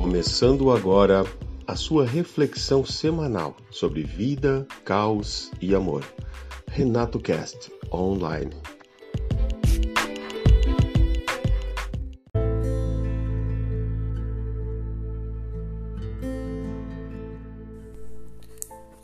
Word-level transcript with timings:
Começando 0.00 0.70
agora 0.70 1.24
a 1.66 1.76
sua 1.76 2.06
reflexão 2.06 2.86
semanal 2.86 3.54
sobre 3.70 4.02
vida, 4.02 4.66
caos 4.82 5.50
e 5.60 5.74
amor. 5.74 6.02
Renato 6.66 7.20
Cast 7.20 7.70
Online. 7.92 8.50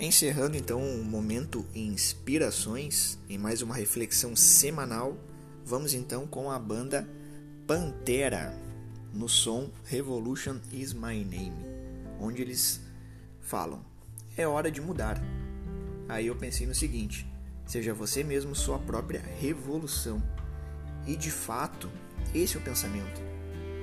Encerrando 0.00 0.56
então 0.56 0.80
o 0.80 1.04
momento 1.04 1.66
Inspirações 1.74 3.18
em 3.28 3.36
mais 3.36 3.60
uma 3.60 3.74
reflexão 3.74 4.34
semanal, 4.34 5.14
vamos 5.62 5.92
então 5.92 6.26
com 6.26 6.50
a 6.50 6.58
banda 6.58 7.06
Pantera 7.66 8.65
no 9.16 9.28
som 9.28 9.70
Revolution 9.86 10.60
is 10.70 10.92
My 10.92 11.24
Name, 11.24 11.64
onde 12.20 12.42
eles 12.42 12.80
falam: 13.40 13.80
é 14.36 14.46
hora 14.46 14.70
de 14.70 14.80
mudar. 14.80 15.20
Aí 16.08 16.26
eu 16.26 16.36
pensei 16.36 16.66
no 16.66 16.74
seguinte: 16.74 17.26
seja 17.64 17.94
você 17.94 18.22
mesmo 18.22 18.54
sua 18.54 18.78
própria 18.78 19.20
revolução. 19.40 20.22
E 21.06 21.16
de 21.16 21.30
fato, 21.30 21.90
esse 22.34 22.56
é 22.56 22.60
o 22.60 22.62
pensamento. 22.62 23.22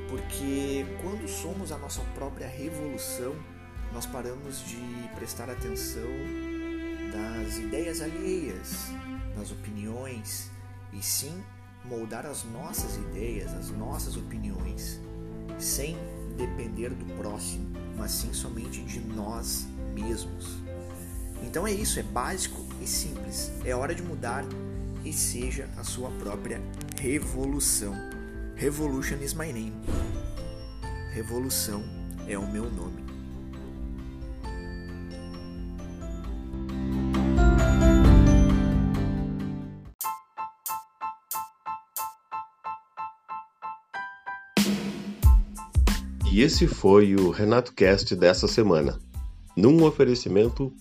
Porque 0.09 0.85
quando 1.01 1.27
somos 1.27 1.71
a 1.71 1.77
nossa 1.77 2.01
própria 2.13 2.47
revolução, 2.47 3.33
nós 3.91 4.05
paramos 4.05 4.59
de 4.67 5.09
prestar 5.15 5.49
atenção 5.49 6.09
das 7.11 7.57
ideias 7.57 8.01
alheias, 8.01 8.89
nas 9.35 9.51
opiniões, 9.51 10.51
e 10.91 11.01
sim 11.01 11.43
moldar 11.85 12.25
as 12.25 12.43
nossas 12.43 12.97
ideias, 12.97 13.53
as 13.53 13.69
nossas 13.69 14.15
opiniões, 14.15 14.99
sem 15.63 15.97
depender 16.37 16.89
do 16.89 17.05
próximo, 17.15 17.71
mas 17.97 18.11
sim 18.11 18.33
somente 18.33 18.83
de 18.83 18.99
nós 18.99 19.65
mesmos. 19.93 20.57
Então 21.41 21.65
é 21.65 21.71
isso, 21.71 21.99
é 21.99 22.03
básico 22.03 22.63
e 22.81 22.87
simples. 22.87 23.51
É 23.63 23.75
hora 23.75 23.95
de 23.95 24.03
mudar 24.03 24.45
e 25.03 25.11
seja 25.13 25.69
a 25.77 25.83
sua 25.83 26.09
própria 26.11 26.61
revolução. 26.99 27.93
Revolution 28.55 29.17
is 29.17 29.33
my 29.33 29.51
name. 29.51 29.73
Revolução 31.11 31.83
é 32.27 32.37
o 32.37 32.49
meu 32.51 32.69
nome. 32.69 33.12
E 46.33 46.41
esse 46.41 46.65
foi 46.65 47.15
o 47.15 47.29
Renato 47.29 47.71
Cast 47.75 48.15
dessa 48.15 48.47
semana, 48.47 48.97
num 49.55 49.83
oferecimento 49.83 50.73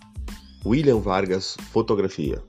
William 0.64 0.98
Vargas 0.98 1.58
Fotografia. 1.70 2.42